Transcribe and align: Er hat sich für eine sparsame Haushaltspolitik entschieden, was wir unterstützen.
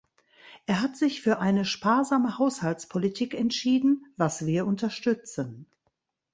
Er 0.65 0.81
hat 0.81 0.97
sich 0.97 1.21
für 1.21 1.37
eine 1.37 1.63
sparsame 1.63 2.39
Haushaltspolitik 2.39 3.35
entschieden, 3.35 4.07
was 4.17 4.47
wir 4.47 4.65
unterstützen. 4.65 5.67